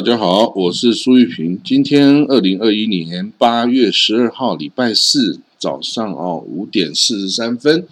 [0.00, 1.60] 大家好，我是苏玉平。
[1.62, 7.86] 今天二零二一年八月十二号，礼拜四早上哦五点四十三分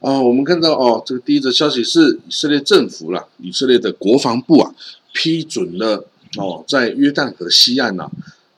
[0.00, 4.74] 啊，我们看到哦，这个第一则消息是以色列政府啦，以色列的国防部啊
[5.14, 8.10] 批准了哦，在约旦河西岸呐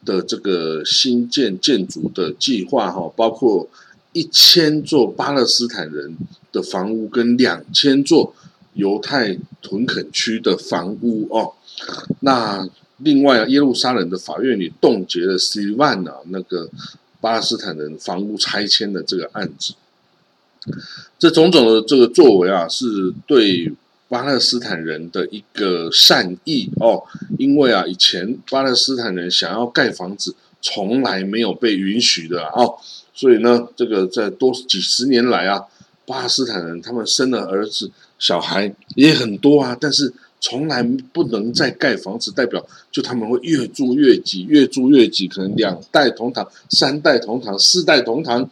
[0.04, 3.68] 的这个新建建筑的计划哈，包括
[4.12, 6.16] 一千座巴勒斯坦人
[6.50, 8.34] 的房屋跟两千座
[8.74, 11.52] 犹太屯垦区的房屋哦。
[12.20, 16.68] 那另外啊，耶路撒冷的法院里冻结了十万啊那个
[17.18, 19.72] 巴勒斯坦人房屋拆迁的这个案子，
[21.18, 23.72] 这种种的这个作为啊，是对
[24.08, 27.02] 巴勒斯坦人的一个善意哦，
[27.38, 32.76] 因为啊，以前巴勒斯坦人想要盖房子，从来没有被允许的哦，
[33.14, 35.64] 所以呢，这个在多几十年来啊，
[36.04, 40.12] 巴勒斯坦人他们生了儿子小孩也很多啊，但是。
[40.40, 48.48] 从来不能再盖房子，代表就他们会越住越挤，越住越挤，可能两代同堂、三代同堂、四代同堂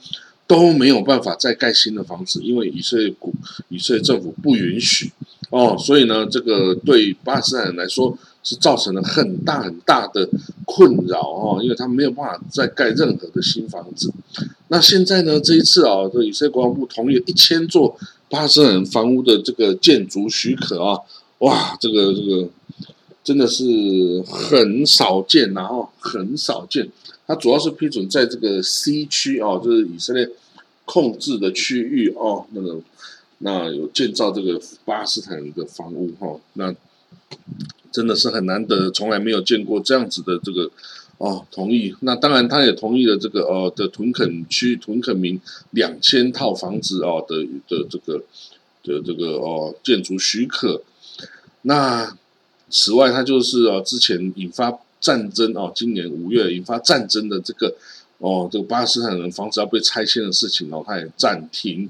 [0.46, 3.32] 都没有办法再盖新的房子，因为以色列国
[3.70, 5.10] 以色列政府不允许
[5.50, 10.28] 哦，所以呢，这个对巴勒斯坦人来说是造成了很大很大的
[10.66, 14.12] 困扰哦，因为他们没有办法再盖任何的新房子。
[14.68, 17.96] 那现在呢，这一次啊，这以色列国防部同意一千座
[18.28, 20.98] 巴勒斯坦房屋的这个建筑许可啊。
[21.38, 22.48] 哇，这个这个
[23.22, 23.64] 真的是
[24.26, 26.88] 很少见，然后很少见。
[27.28, 30.28] 它主要是批准在这个 C 区哦，就是以色列
[30.84, 32.80] 控制的区域哦，那个
[33.38, 36.74] 那有建造这个巴斯坦的房屋哈，那
[37.92, 40.70] 真的是很难得，从来没有见过这样子的这个
[41.18, 41.94] 哦同意。
[42.00, 48.24] 那当然，他也同意了这个哦的屯垦区屯垦民两千套房子哦的的这个
[48.82, 50.82] 的这个哦建筑许可。
[51.62, 52.16] 那
[52.70, 57.74] 此外，他就是哦，之前引发战争哦，今年五月引发战争的这个
[58.18, 61.88] 哦，这个巴勒斯坦人房子要被拆迁的事情哦，他也暂停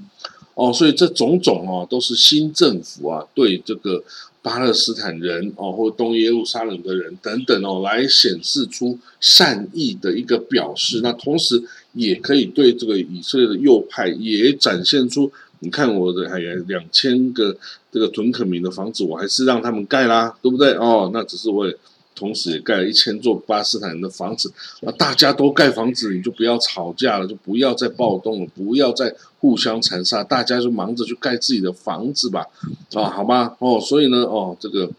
[0.55, 4.03] 哦，所以这种种哦，都是新政府啊对这个
[4.41, 11.01] 巴勒斯坦人哦，或东耶路撒冷的人等等哦，来显示出善意的一个表示。
[11.03, 11.61] 那同时
[11.93, 15.31] 也可以对这个以色列的右派也展现出。
[15.61, 17.55] 你看我的还有两千个
[17.91, 20.73] 这个屯垦民的房子，我还是让他们盖啦，对不对？
[20.75, 21.75] 哦，那只是我也
[22.15, 24.51] 同时也盖了一千座巴斯坦人的房子。
[24.81, 32.45] 那大家都盖房子，你就不要吵架了，就不要再暴动了，不要再互相残杀，大家就忙着去盖自己的房子吧，
[32.93, 33.55] 啊，好吗？
[33.59, 34.89] 哦，所以呢，哦，这个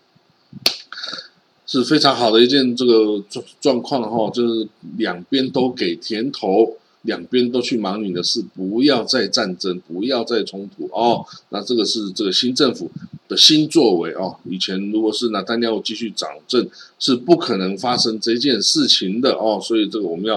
[1.66, 4.68] 是非常好的一件这个状状况哈，就是
[4.98, 6.76] 两边都给甜头。
[7.02, 11.24] 两边都去忙你的事，不要再战争，不要再冲突哦。
[11.48, 12.90] 那这个是这个新政府
[13.26, 14.36] 的新作为哦。
[14.44, 16.68] 以前如果是拿丹尼尔继续掌政，
[16.98, 19.58] 是不可能发生这件事情的哦。
[19.62, 20.36] 所以这个我们要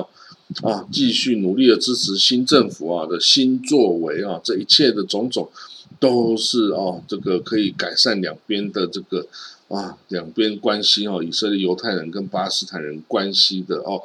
[0.61, 4.39] 啊继续努力的支持新政府啊的新作为啊。
[4.41, 5.49] 这一切的种种
[5.99, 9.27] 都是哦，这个可以改善两边的这个
[9.67, 14.01] 啊两边关系哦，以色列犹太人跟巴勒斯坦人关系的哦。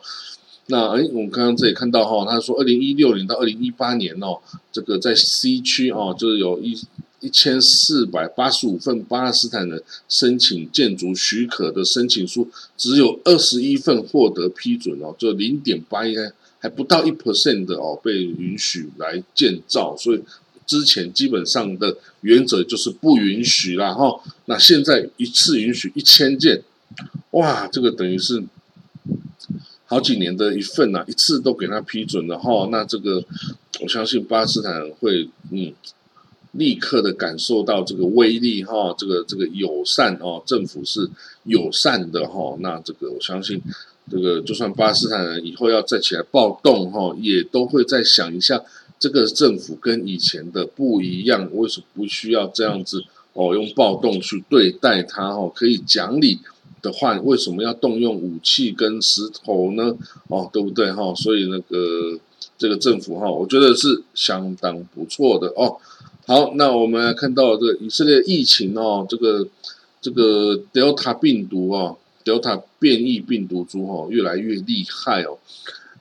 [0.70, 4.38] 那哎，我们刚刚这里看到哈，他说二零一六年到二零一八年哦，
[4.70, 6.78] 这个在 C 区哦，就是有一
[7.20, 16.14] 一千四百八十五份巴勒斯坦人申请建筑许可的申请书，只有二十一份获得批准哦，就零点八一，
[16.58, 20.20] 还不到一 percent 的哦被允许来建造，所以
[20.66, 24.20] 之前基本上的原则就是不允许啦哈。
[24.44, 26.62] 那现在一次允许一千件，
[27.30, 28.44] 哇，这个等于是。
[29.90, 33.24] 好几年的一份呐，一次都给他批准了哈，那这个
[33.80, 35.72] 我相信巴基斯坦会嗯
[36.52, 41.08] 立刻的感受到这个威力哈，这个这个友善哦，政府是
[41.44, 43.62] 友善的哈，那这个我相信
[44.10, 48.62] 这个就算巴基斯坦人以后要再起来暴动哈，也都会再想一下
[48.98, 53.02] 这个政府跟以前的不一样，为什么不需要这样子
[53.32, 56.40] 哦，用暴动去对待他哦，可以讲理。
[56.80, 59.96] 的话，为什么要动用武器跟石头呢？
[60.28, 61.14] 哦，对不对哈？
[61.14, 62.18] 所以那个
[62.56, 65.76] 这个政府哈，我觉得是相当不错的哦。
[66.26, 69.46] 好，那我们看到这个以色列疫情哦，这个
[70.00, 75.38] 这个 Delta 病毒哦，Delta 变异病毒株哈，越来越厉害哦。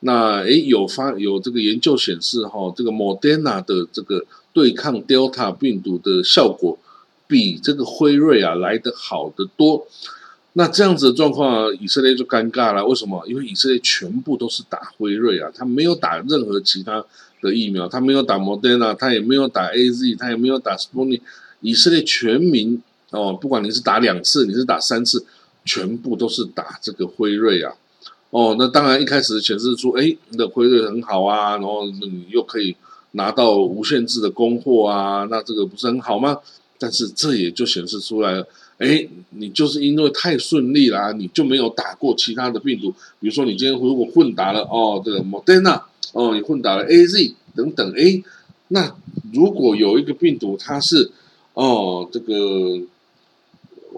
[0.01, 6.77] 那诶，有发有这个研究显示哈，这个 Moderna 的这个对抗 Delta 病毒的效果
[7.25, 9.87] 比这个辉瑞啊来得好得多。
[10.57, 12.83] 那这样子的状况，以色列就尴尬了。
[12.83, 13.23] 为什么？
[13.27, 17.05] 因为以色列全部都是打辉瑞啊，他没有打任何其他
[17.41, 21.21] 的疫苗，他没有打莫德纳，他也没有打 A Z，他也没有打斯普尼。
[21.61, 22.81] 以色列全民
[23.11, 25.23] 哦，不管你是打两次，你是打三次，
[25.63, 27.75] 全部都是打这个辉瑞啊。
[28.31, 32.75] 哦，那当然一开始显示出，哎，你的辉瑞很好啊，然后你又可以
[33.11, 36.39] 拿到无限制的供货啊，那这个不是很好吗？
[36.79, 45.81] 但是这也就显示出来了，哎，你就是因为太顺利啦，你就没有打过其他的病毒，比如说你今天如果混打了哦，这个 Moderna，
[46.13, 48.21] 哦，你混打了 A Z 等等，哎，
[48.69, 48.95] 那
[49.33, 51.11] 如果有一个病毒它是
[51.53, 52.81] 哦，这个。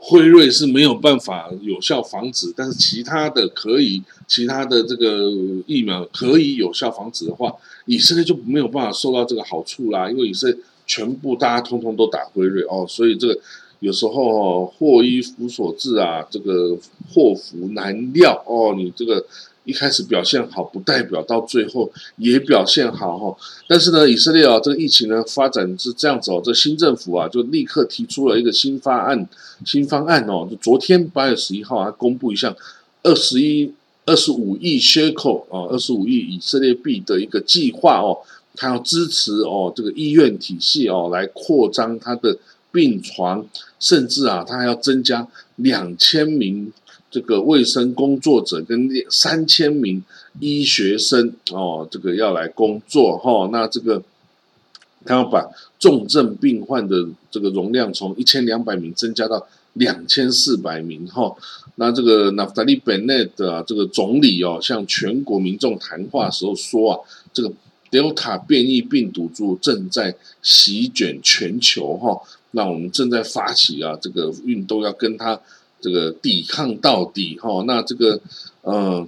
[0.01, 5.29] 辉瑞是没有办法有效防止，但是其他的可以，其他的这个
[5.67, 7.53] 疫苗可以有效防止的话，
[7.85, 10.09] 以色列就没有办法受到这个好处啦。
[10.09, 13.37] 因为以色列全部大家通通都打辉瑞哦，所以这个
[13.79, 16.77] 有时候祸依福所至啊，这个
[17.13, 19.25] 祸福难料哦，你这个。
[19.65, 23.37] 一开始表现好，不代表到最后也表现好哈。
[23.67, 26.41] 但是呢，以色列啊，这个疫情呢发展是这样子哦。
[26.43, 29.29] 这新政府啊，就立刻提出了一个新方案，
[29.63, 30.47] 新方案哦。
[30.49, 32.55] 就昨天八月十一号啊，公布一项
[33.03, 33.71] 二十一、
[34.07, 38.17] 二十五亿 shekel 哦，二十五亿以色列币的一个计划哦。
[38.55, 42.35] 他要支持哦这个医院体系哦，来扩张他的
[42.71, 43.45] 病床，
[43.80, 46.71] 甚至啊，他还要增加两千名。
[47.12, 50.04] 这个卫生工作者跟三千名
[50.39, 53.50] 医学生哦，这个要来工作哈。
[53.51, 54.04] 那这个
[55.04, 55.50] 他要把
[55.80, 61.36] 重症病患的这个容量从一千两百名增加到两千四百名哈。
[61.77, 67.00] 那这个纳夫达利本内的这个总理哦，向全国民众谈话时候说啊，
[67.33, 67.51] 这个
[67.91, 72.21] Delta 变异病毒株正在席卷全球哈。
[72.51, 75.39] 那我们正在发起啊这个运动，要跟它。
[75.81, 78.19] 这个抵抗到底哈，那这个，
[78.63, 79.07] 嗯，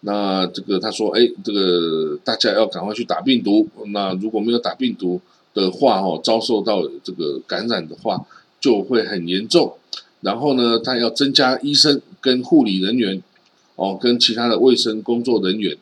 [0.00, 3.68] 那这个他说，哎，这个大家要赶快去打病毒。
[3.88, 5.20] 那如果没有打病毒
[5.52, 8.26] 的话，哦，遭受到这个感染的话，
[8.58, 9.74] 就会很严重。
[10.22, 13.22] 然后呢，他要增加医生跟护理人员，
[13.74, 15.76] 哦，跟其他的卫生工作人员，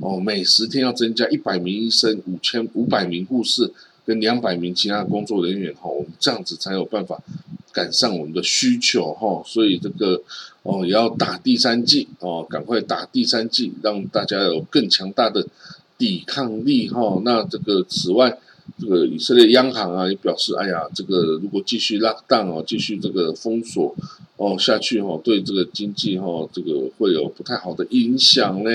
[0.00, 3.72] 哦，每十天要增加一百名医生、五千五百名护士
[4.06, 7.22] 跟两百名其他工作人员，哈，我们这样子才有办法。
[7.72, 10.20] 赶上我们的需求哈，所以这个
[10.64, 15.46] 哦也要打第三剂哦，赶快打第三剂，让大家有更强大的
[15.96, 17.22] 抵抗力哈。
[17.24, 18.36] 那这个此外，
[18.80, 23.94] 这个以色列央行啊也表示，哎呀，这个如果继续拉档哦，继续这个封锁
[24.40, 28.70] 哦下去哈，对这个经济哈这个会有不太好的影响呢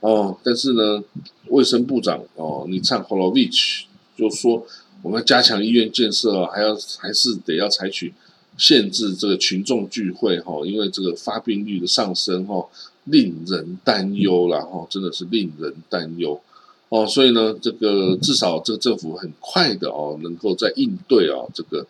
[0.00, 0.36] 哦。
[0.42, 1.00] 但是呢，
[1.48, 3.84] 卫生部长哦，你唱 Holovich
[4.18, 4.66] 就说，
[5.02, 8.12] 我们要加强医院建设还要还是得要采取。
[8.58, 12.66] 限制这个群众聚会哈，因为这个发病率的上升哈，
[13.04, 16.40] 令人担忧了哈，真的是令人担忧
[16.88, 17.06] 哦。
[17.06, 21.86] 所以呢，这个至少这个政府很快的哦，能够在应对啊这个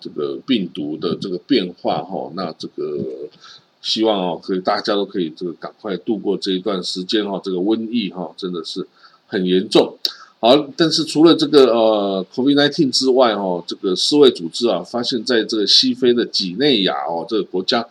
[0.00, 2.30] 这个病毒的这个变化哈。
[2.34, 2.98] 那这个
[3.80, 7.40] 希望哦，可以大家都可以这个赶快度过这一段时间哈。
[7.42, 8.86] 这个瘟疫哈，真的是
[9.26, 9.96] 很严重。
[10.40, 17.84] 好，但是除了这个呃，COVID-19 之外，哦，这个世卫组织啊，发现在这个西非的几内亚哦，这个国家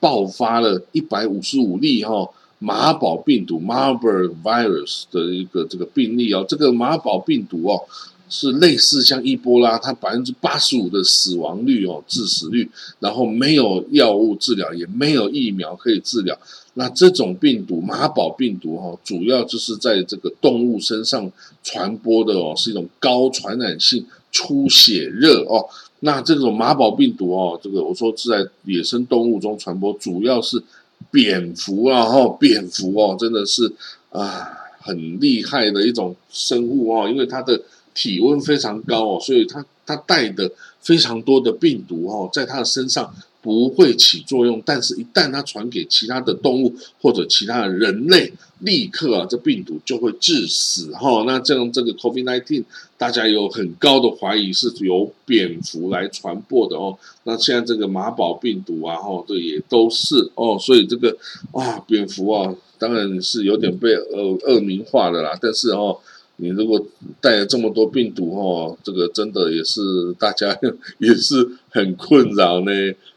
[0.00, 2.28] 爆发了一百五十五例哈
[2.58, 7.84] 马宝病毒 （Marburg virus） 的一个这个病例哦，这个马宝病毒哦。
[8.32, 12.66] 是类似像伊波拉，它百分之八十五的死亡率哦，致死率，
[12.98, 16.36] 然后没有药物治疗，也没有疫苗可以治疗。
[16.72, 21.30] 那这种病毒马宝病毒哈，主要就是在这个动物身上
[21.62, 25.68] 传播的哦，是一种高传染性出血热哦。
[26.00, 30.62] 那这种马宝病毒哦，这个我说是在野生动物中传播，主要是
[31.10, 33.70] 蝙蝠啊，哈，蝙蝠哦，真的是
[34.08, 34.48] 啊，
[34.80, 37.60] 很厉害的一种生物哦，因为它的。
[37.94, 51.24] 体温非常高哦，所以它它带的非常多的病毒哦，在它的身上不会起作用，但是一旦它传给其他的动物或者其他的人类，立刻啊，这病毒就会致死哈。
[51.26, 52.62] 那这样这个 COVID-19，
[52.96, 56.96] 大家有很高的怀疑是由蝙蝠来传播的哦。
[57.24, 61.16] 那现在这个马宝病毒啊，哈，这也都是哦，所以这个
[61.50, 65.98] 啊，蝙蝠啊，当然是有点被恶恶名化的啦，但是哦。
[66.36, 66.84] 你如果
[67.20, 70.58] 带了这么多病毒哈，这个真的也是大家
[70.98, 72.72] 也是很困扰呢，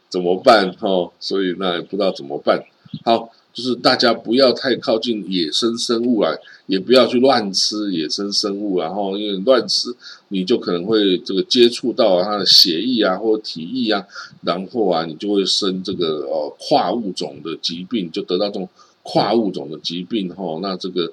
[0.09, 1.11] 怎么办哈？
[1.19, 2.63] 所以那也不知道怎么办。
[3.03, 6.33] 好，就是大家不要太靠近野生生物啊，
[6.67, 9.89] 也不要去乱吃野生生物，然后因为乱吃，
[10.27, 14.05] 你就可能会这个接触到它的血液啊或者体液啊，
[14.43, 18.69] 然后啊你就会生这个呃跨物种的疾病，就得到这种
[19.01, 20.59] 跨物种的疾病哈。
[20.61, 21.11] 那这个。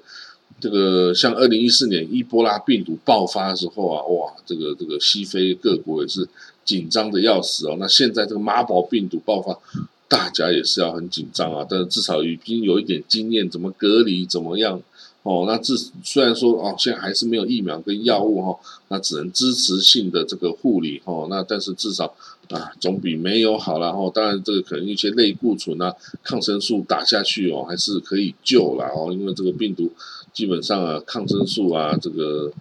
[0.63, 6.29] 这个像二零一四年伊波拉病毒爆发的时候啊，哇，这个这个西非各国也是
[6.65, 7.77] 紧张的要死哦。
[7.81, 9.59] 那现在这个马宝病毒爆发，
[10.07, 11.67] 大家也是要很紧张啊。
[11.69, 14.81] 但是至少已经有一点经验，怎么隔离，怎么样
[15.23, 15.45] 哦？
[15.47, 21.27] 那至虽然说哦，现在还是没有疫苗跟药物哈，那只能支持性的这个护理哦。
[21.31, 22.15] 那但是至少
[22.51, 24.11] 啊，总比没有好了哦。
[24.15, 29.13] 当然，这个可能一些类固醇啊、抗生素打下去哦，还是可以救了哦。
[29.13, 29.91] 因为这个病毒
[30.33, 32.53] 基本上啊，抗生素啊，这个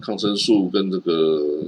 [0.00, 1.62] 抗生素跟这个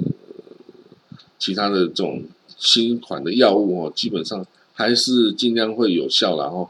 [1.38, 2.22] 其他的这种。
[2.62, 6.68] 新款的药物哦，基本上还是尽量会有效了哦。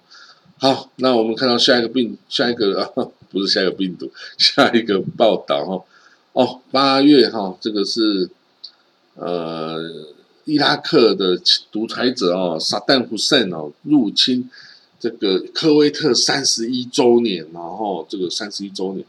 [0.56, 2.86] 好，那我们看到下一个病，下一个啊，
[3.30, 5.84] 不是下一个病毒， 下一个报道哈。
[6.32, 8.28] 哦，八月哈，这个是
[9.14, 9.80] 呃
[10.44, 11.40] 伊拉克的
[11.72, 14.48] 独裁者哦，萨旦胡塞哦入侵
[14.98, 19.04] 这个科威特三十一周年，然后这个三十一周年。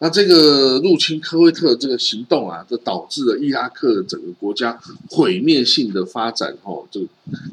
[0.00, 4.78] 那这个入侵科威特这个行动啊，这导致了伊拉克整个国家
[5.08, 7.00] 毁灭性的发展，哦，就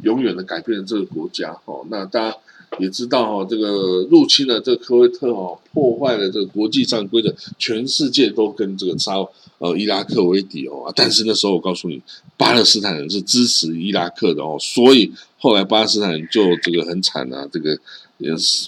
[0.03, 1.85] 永远的改变了这个国家，哦。
[1.89, 2.37] 那大家
[2.79, 9.13] 也知道，哈，这个入侵了这个科威特，哦，破坏了这个国际上规则，全世界都跟这个沙
[9.59, 10.91] 呃伊拉克为敌哦。
[10.95, 12.01] 但是那时候我告诉你，
[12.37, 17.77] 巴勒斯坦人是支持伊拉克的哦，所以后来巴勒斯坦人就这个很惨啊，这个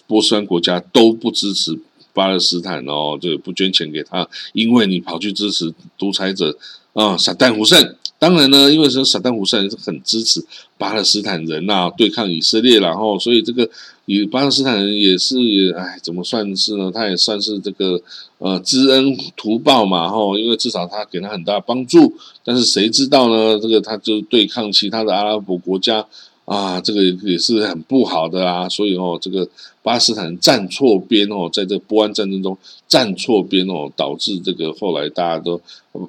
[0.05, 1.79] 波斯湾国家都不支持。
[2.13, 6.55] 巴勒斯坦哦，这个不捐钱给他，因为你跑去支持独裁者
[6.93, 7.95] 啊，撒旦胡胜。
[8.19, 10.45] 当然呢，因为是撒旦胡胜是很支持
[10.77, 13.69] 巴勒斯坦人呐，对抗以色列，然后所以这个
[14.05, 15.35] 以巴勒斯坦人也是，
[15.77, 16.89] 哎，怎么算是呢？
[16.93, 18.01] 他也算是这个
[18.37, 22.13] 呃知恩图报嘛，哈，因为至少他给他很大帮助。
[22.45, 23.59] 但是谁知道呢？
[23.59, 26.05] 这个他就对抗其他的阿拉伯国家。
[26.45, 29.47] 啊，这个也是很不好的啊，所以哦，这个
[29.81, 32.57] 巴勒斯坦站错边哦，在这波湾战争中
[32.87, 35.61] 站错边哦，导致这个后来大家都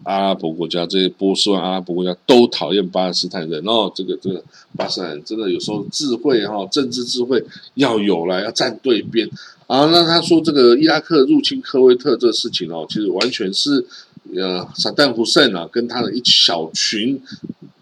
[0.03, 4.43] 阿拉伯国家这些波斯湾阿拉伯国家都讨厌巴勒斯坦人哦，这个这个
[4.77, 7.41] 巴勒斯坦真的有时候智慧哈，政治智慧
[7.75, 9.31] 要有了，要站对边
[9.69, 9.87] 啊。
[9.87, 13.87] 那他说这个伊拉克入侵科威特这个事情哦，其实完全是
[14.35, 17.23] 呃萨旦胡塞啊跟他的一小群。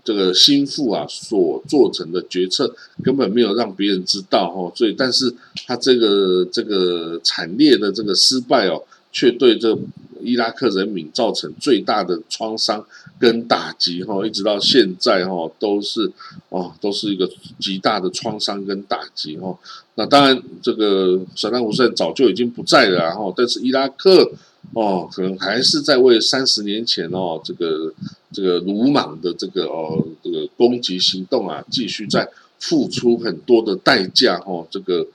[0.05, 5.33] 这个心腹啊所做成的决策根本没有让别人知道哦，所以但是
[5.67, 8.83] 他这个这个惨烈的这个失败哦，
[9.13, 9.79] 却对这
[10.21, 12.85] 伊拉克人民造成最大的创伤
[13.19, 16.11] 跟打击哈，一直到现在哈都是
[16.49, 17.29] 哦都是一个
[17.61, 19.57] 极大的创伤跟打击哈。
[19.95, 24.33] 那当然这个萨达姆胡塞早就已经不在了哈，但是伊拉克。
[24.75, 27.93] 哦，可能还是在为三十年前哦，这个
[28.33, 34.67] 这个鲁莽的这个哦，这个攻击行动啊，继续在付出很多的代价哦。
[34.71, 35.07] 这个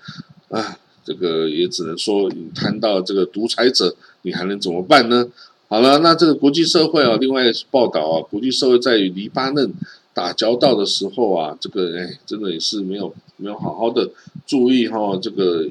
[0.50, 5.28] 啊，这个也只能说，你谈到这个独裁者，你还能怎么办呢？
[5.68, 9.74] 好了，那这个国际社会啊，另外报道啊，国际社会在与黎巴嫩
[10.14, 14.10] 打交道的时候啊，这个哎，真的也是没有没有好好的
[14.46, 15.18] 注意哈。
[15.22, 15.66] 这个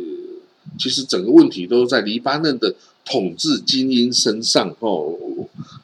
[0.78, 2.74] 其实整个问题都在黎巴嫩的。
[3.08, 5.14] 统治精英身上哦，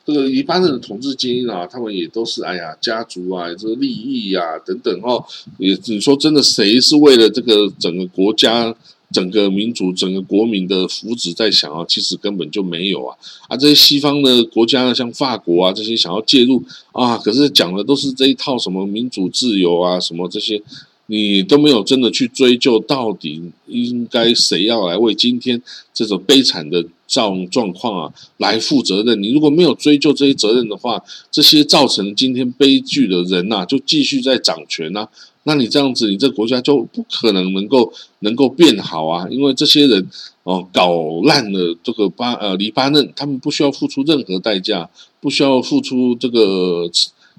[0.04, 5.24] 这个一般的统治精英啊，他们也都是哎呀，家族啊，这个利益呀等等哦，
[5.58, 8.74] 也你说真的，谁是为了这个整个国家、
[9.12, 11.84] 整个民族、整个国民的福祉在想啊？
[11.88, 13.16] 其实根本就没有啊！
[13.46, 16.60] 啊，这些西方的国家呢，像法国啊这些想要介入
[16.90, 20.60] 啊，可是讲的都是这一套什么民主自由啊，什么这些。
[21.06, 25.60] 你都没有真的去追究到底应该谁要来为今天
[25.92, 28.02] 这种悲惨的状状况啊
[28.38, 29.22] 来负责任？
[29.22, 31.00] 你如果没有追究这些责任的话，
[31.30, 35.06] 这些造成今天悲剧的人呐，就继续在掌权呐。
[35.44, 39.28] 那你这样子，你这国家就不可能能够能够变好啊！
[39.28, 40.08] 因为这些人
[40.44, 44.88] 哦，搞烂了这个巴呃黎巴嫩，他们不需要付出任何代价，
[45.20, 46.90] 不需要付出这个。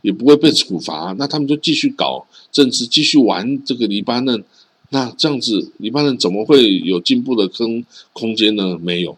[0.03, 4.43] 也不会被处罚，那他们就继续搞政治，继续玩这个黎巴嫩，
[4.89, 8.77] 那这样子黎巴嫩怎么会有进步的空空间呢？
[8.83, 9.17] 没有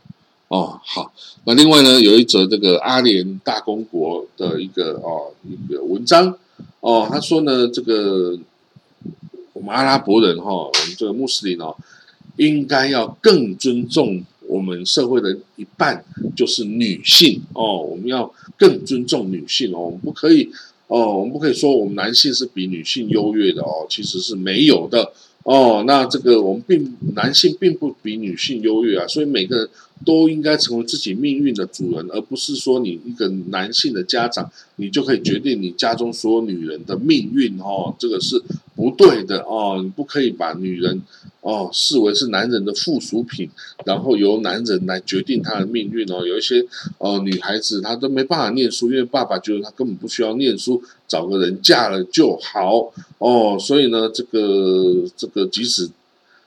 [0.56, 0.80] 哦。
[0.84, 1.12] 好，
[1.46, 6.38] 那另外呢，有一则这个阿联大公国的一个哦一个文章
[6.80, 8.38] 哦，他说呢，这个
[9.54, 11.76] 我们阿拉伯人哈，我们这个穆斯林哦，
[12.38, 16.04] 应该要更尊重我们社会的一半
[16.36, 20.50] 就是女性哦，我们要更尊重女性哦，我们不可以。
[20.88, 25.12] 哦，我们不可以说我们男性是比女性优越的哦，其实是没有的
[25.46, 25.84] 哦。
[25.88, 29.70] 那这个我们并男性并不比女性优越啊，所以每个人
[30.06, 38.42] 都应该成为自己命运的主人，而不是说你一个男性的家长，你就可以决定你家中所有女人的命运哦，这个是
[38.76, 39.80] 不对的哦。
[39.84, 41.02] 你不可以把女人
[41.42, 43.50] 哦视为是男人的附属品，
[43.86, 46.26] 然后由男人来决定她的命运哦。
[46.26, 46.66] 有一些
[46.98, 53.58] 哦女孩子她都没办法念书，因为爸爸觉得她根本不需要念书，找个人嫁了就好哦。
[53.60, 55.90] 所以呢，这个这个即使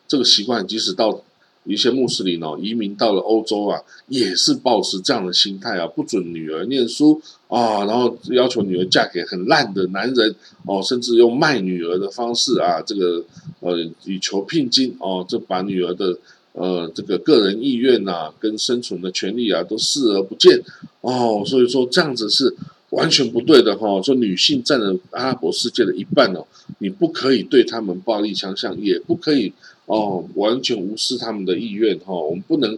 [0.07, 1.23] 这个习惯，即使到。
[1.69, 10.35] 一些穆斯林哦，移民到了欧洲啊，也是抱持这样的心态啊，不准女儿念书啊，然后要求女儿嫁给很烂的男人
[10.65, 13.23] 哦，甚至用卖女儿的方式啊，这个
[13.61, 16.19] 呃以求聘金哦，这把女儿的
[16.53, 20.63] 呃这个个人意愿呐，跟生存的权利啊都视而不见
[21.03, 22.57] 哦，所以说这样子是
[22.91, 24.01] 完全不对的哈。
[24.01, 26.47] 说女性占了阿拉伯世界的一半哦，
[26.79, 29.53] 你不可以对他们暴力相向，也不可以。
[29.89, 32.77] 哦，完全无视他们的意愿哈，我们不能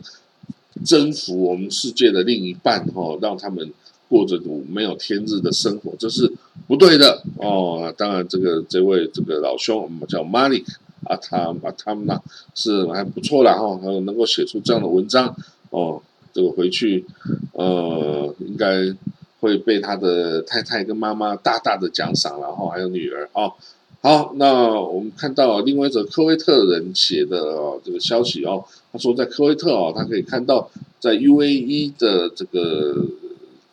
[0.84, 3.68] 征服我们世界的另一半哈，让他们
[4.08, 6.32] 过着没有天日的生活，这是
[6.68, 7.92] 不对的哦。
[7.98, 10.64] 当然，这个这位这个老兄，我们叫 Malik
[11.04, 12.20] 阿塔阿塔姆纳
[12.54, 15.34] 是还不错啦哈，他能够写出这样的文章
[15.70, 16.00] 哦，
[16.32, 17.04] 这个回去
[17.54, 18.94] 呃，应该
[19.40, 23.52] 会被他的太太跟妈妈大大的奖赏，然后还有女儿哦。
[24.02, 33.04] 好，那我们看到另外一则科威特人写的这个消息哦，他说在科威特哦，他可以看到在 UAE 的这个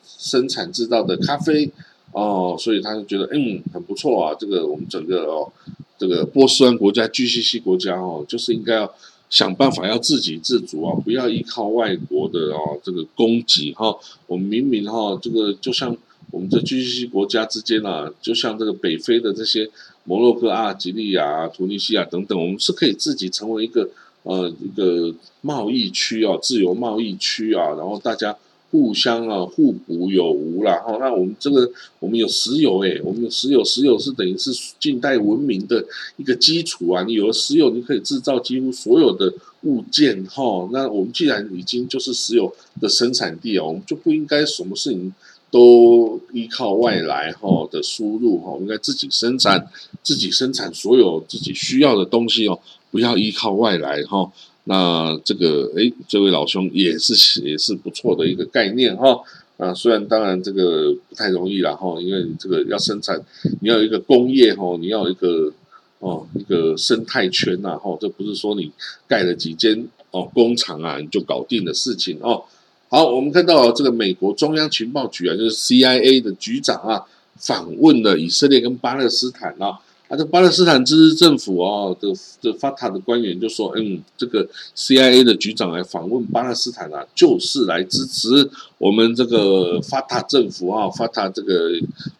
[0.05, 1.71] 生产制造的咖啡
[2.11, 5.49] 哦，所以他就觉得嗯很不错啊，这个我们整个哦
[5.97, 8.93] 这个波斯湾国家 GCC 国家哦，就是应该要
[9.29, 15.95] 想办法要自给自足啊，不要依靠外国的哦这个供给哈，我们明明哈这个就像
[16.31, 19.69] 我们这 GCC 国家之间啊，就像这个北非的这些。
[20.09, 23.89] 摩洛哥、阿尔及利亚、突尼西亚等等，我们是可以自己成为一个
[24.23, 28.33] 呃一个贸易区啊，自由贸易区啊，然后大家
[28.71, 30.77] 互相啊互补有无啦。
[30.77, 37.03] 哈，那我们这个我们有石油诶，我们有石油，石油是等于是近代文明的一个基础啊。
[37.03, 40.69] 你有了石油，你可以制造几乎所有的物件哈。
[40.71, 45.13] 那我们既然已经就是石油的生产地啊，我们就不应该什么事情。
[45.49, 49.67] 都依靠外来哈的输入哈，应该自己生产，
[50.03, 52.59] 自己生产所有自己需要的东西哦，
[52.91, 54.31] 不要依靠外来哈。
[54.65, 59.21] 那这个诶，这位老兄也是也是不错的一个概念哈。
[59.55, 63.19] 啊，虽然当然这个不太容易了哈，因为这个要生产，
[63.61, 65.51] 你要一个工业哈，你要一个
[65.99, 68.71] 哦一个生态圈呐哈，这不是说你
[69.07, 72.43] 盖了几间哦工厂啊你就搞定的事情哦。
[72.89, 77.03] 好，我们看到这个美国中央情报局啊，就是 CIA 的局长啊，
[77.35, 79.79] 访问了以色列跟巴勒斯坦啊。
[80.07, 82.07] 啊，这巴勒斯坦支持政府哦，这
[82.39, 91.71] 这法塔的官员就说，嗯，这个 CIA 的局长来访问巴勒斯坦啊，就是来支持我们这个法塔政府啊，法塔这个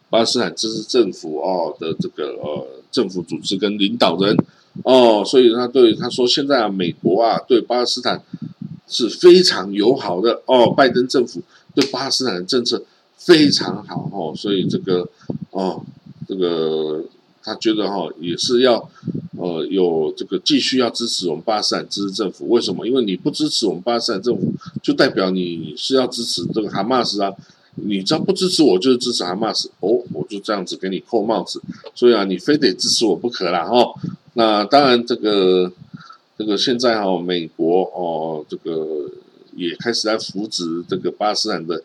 [0.09, 4.35] 巴勒斯坦支持政府哦的这个呃政府组织跟领导人
[4.83, 8.21] 哦，所以他对他说，现在啊，美国啊对巴勒斯坦。
[8.87, 11.41] 是非常友好的哦，拜登政府
[11.75, 12.81] 对巴勒斯坦的政策
[13.17, 15.07] 非常好哦，所以这个
[15.51, 15.83] 哦，
[16.27, 17.03] 这个
[17.43, 18.89] 他觉得哈也是要
[19.37, 22.87] 呃有这个继续要支持我们巴勒斯坦支持政府，为什么？
[22.87, 27.33] 因为你不支持我们巴勒斯坦政府，就代表你是要支持这个哈马斯啊，
[27.75, 31.61] 你只要不支持我，就是支持哈马斯哦，我就这样子给你扣帽子，
[31.93, 33.93] 所以啊，你非得支持我不可啦哦。
[34.33, 35.69] 那当然这个。
[36.37, 39.09] 这个现在哈，美国哦，这个
[39.55, 41.81] 也开始在扶植这个巴勒斯坦的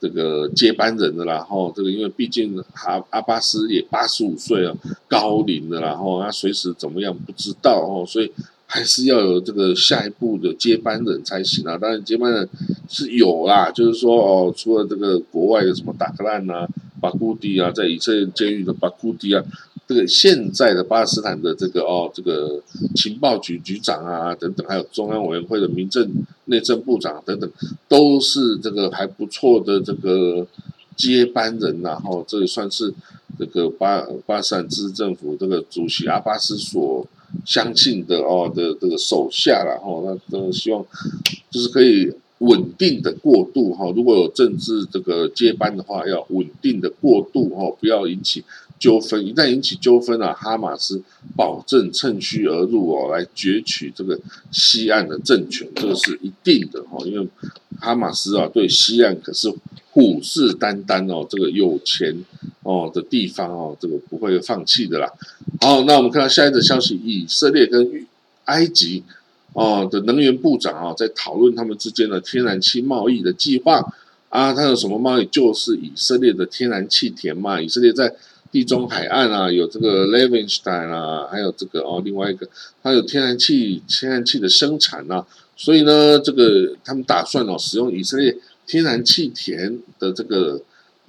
[0.00, 1.40] 这个接班人的啦。
[1.40, 4.74] 哈，这个因为毕竟哈阿巴斯也八十五岁了，
[5.06, 5.92] 高龄的啦。
[5.94, 8.32] 哈，他随时怎么样不知道哦，所以
[8.64, 11.76] 还是要有这个下一步的接班人才行啊。
[11.76, 12.48] 当然，接班人
[12.88, 16.66] 是有啦，就是说哦，除了这个国外的什么达克兰啊、
[17.02, 19.44] 巴库迪啊，在以色列监狱的巴库迪啊。
[19.90, 22.62] 这个现在的巴勒斯坦的这个哦，这个
[22.94, 26.08] 情报局局长啊等等，还有中央委员会的民政
[26.44, 27.50] 内政部长等等，
[27.88, 30.46] 都是这个还不错的这个
[30.94, 31.96] 接班人呐。
[31.96, 32.94] 哈，这也算是
[33.36, 37.04] 这个巴巴斯坦自治政府这个主席阿巴斯所
[37.44, 39.76] 相信的哦的这个手下了。
[39.82, 40.00] 哈，
[40.30, 40.86] 那都希望
[41.50, 43.92] 就是可以稳定的过渡哈。
[43.96, 48.44] 如果有政治这个接班的话，要稳定的过渡哈，不要引起。
[48.80, 51.00] 纠纷一旦引起纠纷啊，哈马斯
[51.36, 54.18] 保证趁虚而入哦，来攫取这个
[54.50, 56.98] 西岸的政权，这个是一定的哈。
[57.04, 57.28] 因为
[57.78, 59.52] 哈马斯啊，对西岸可是
[59.90, 62.24] 虎视眈眈哦，这个有钱
[62.62, 65.06] 哦的地方哦，这个不会放弃的啦。
[65.60, 68.06] 好，那我们看到下一则消息，以色列跟
[68.46, 69.02] 埃及
[69.52, 73.84] 哦的能源部长啊，在讨论他们之间的天然气贸易的计划
[74.30, 74.54] 啊。
[74.54, 75.26] 他有什么贸易？
[75.26, 77.60] 就是以色列的天然气田嘛。
[77.60, 78.14] 以色列在
[78.52, 82.48] 地中海岸啊，有这个 Levenstein 啊，还有这个哦，另外一个
[82.82, 85.24] 它有天然气天然气的生产啊，
[85.56, 88.36] 所以呢，这个他们打算哦，使用以色列
[88.66, 90.60] 天然气田的这个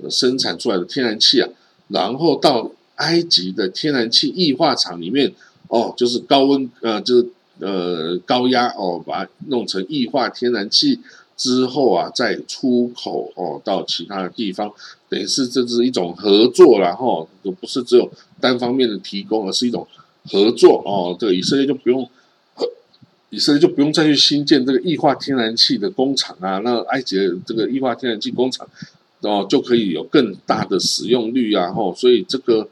[0.09, 1.49] 生产出来的天然气啊，
[1.87, 5.33] 然后到埃及的天然气液化厂里面
[5.67, 7.27] 哦，就是高温呃，就是
[7.59, 10.99] 呃高压哦，把它弄成液化天然气。
[11.41, 14.71] 之后啊，再出口哦到其他的地方，
[15.09, 18.07] 等于是这是一种合作然后不是只有
[18.39, 19.87] 单方面的提供，而是一种
[20.29, 21.17] 合作哦。
[21.19, 22.07] 这个以色列就不用，
[23.31, 26.59] 以色列就不用再去新建这个液化天然气的工厂啊。
[26.59, 28.67] 那埃及的这个液化天然气工厂
[29.21, 31.73] 哦，就可以有更大的使用率啊。
[31.73, 32.69] 吼，所以这个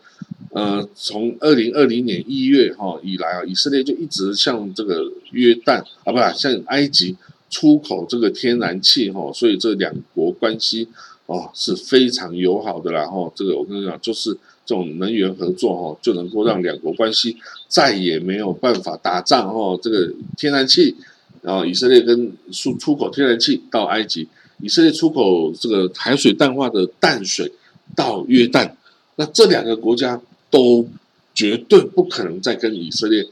[0.52, 7.16] 呃，从二零二零年一月哈以来啊，以色列就一直向这个约旦啊，不是向埃及。
[7.50, 10.88] 出口这个天然气哈，所以这两国关系
[11.26, 13.32] 哦是非常友好的啦哈。
[13.36, 14.32] 这个我跟你讲，就是
[14.66, 19.78] 这种能源合作哈，就能够让两国关系再也没有办法打仗哈。
[19.82, 20.96] 这个天然气，
[21.42, 24.28] 然后以色列跟出出口天然气到埃及，
[24.62, 27.52] 以色列出口这个海水淡化的淡水
[27.96, 28.72] 到约旦，
[29.16, 30.88] 那这两个国家都
[31.34, 33.26] 绝对不可能再跟以色列。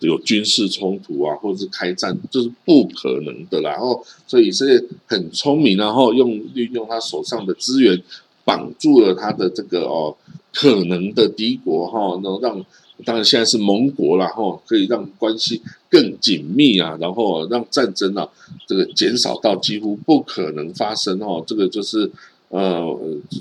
[0.00, 3.60] 有军事冲突啊，或者是开战，这是不可能的。
[3.60, 8.00] 然后，所以以色列很聪明，然后用运用他手上的资源，
[8.44, 10.16] 绑住了他的这个哦
[10.52, 12.64] 可能的敌国哈，然后让
[13.04, 18.28] 当然现在是盟国了哈，可以让关系更紧密啊，然后让战争啊
[18.66, 21.42] 这个减少到几乎不可能发生哈。
[21.46, 22.10] 这个就是
[22.48, 22.98] 呃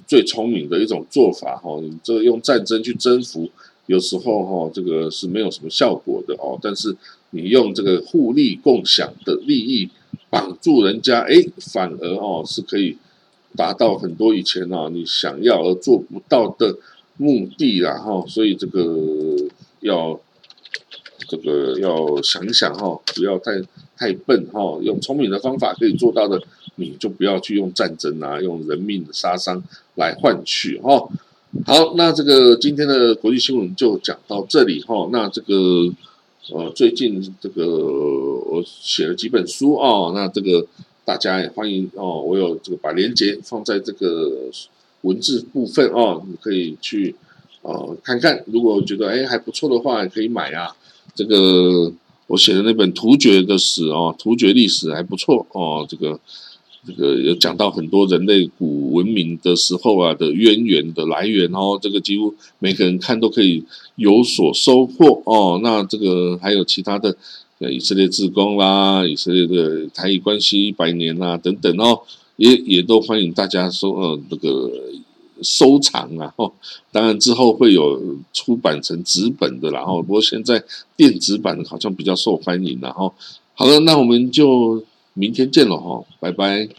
[0.08, 3.49] 最聪明的一种做法哈，你这个用战争去征服。
[3.89, 6.60] 有时候哈，这个是没有什么效果的哦。
[6.62, 6.95] 但是
[7.32, 9.89] 你用这个互利共享的利益
[10.30, 12.95] 绑住人家，哎，反而哦是可以
[13.56, 16.78] 达到很多以前啊你想要而做不到的
[17.17, 18.23] 目的啦哈。
[18.28, 18.86] 所以这个
[19.80, 20.19] 要
[21.28, 23.60] 这个要想想哈，不要太
[23.97, 26.39] 太笨哈，用聪明的方法可以做到的，
[26.75, 29.63] 你就不要去用战争啊，用人命的杀伤
[29.95, 31.10] 来换取哈。
[31.65, 35.09] 好，那这个今天的国际新闻就讲到这里哈。
[35.12, 35.91] 那这个
[36.51, 40.65] 呃，最近这个我写了几本书哦，那这个
[41.03, 42.21] 大家也欢迎哦。
[42.21, 44.31] 我有这个把链接放在这个
[45.01, 47.15] 文字部分哦，你可以去
[47.63, 48.43] 呃看看。
[48.45, 50.75] 如果觉得哎还不错的话，可以买啊。
[51.15, 51.91] 这个
[52.27, 56.19] 我写的那本突厥的史哦，突厥历史还不错哦，这个。
[56.87, 63.61] 这个有讲到很多人类古文明的时候啊的渊源的来源哦，这个几乎每个人看都可以
[63.95, 65.59] 有所收获哦。
[65.61, 67.13] 那这个还有其他的，
[67.69, 71.99] 以色列自宫啦，以色列的台以关系百年啦等等哦，
[72.37, 74.71] 也也都欢迎大家收呃这个
[75.41, 76.33] 收藏啊。
[76.37, 76.49] 哦，
[76.93, 80.63] 当然之后会有出版成纸本的，然后不过现在
[80.95, 83.13] 电子版好像比较受欢迎，然后
[83.53, 84.81] 好了，那我们就。
[85.19, 86.69] 明天见了哈，拜拜。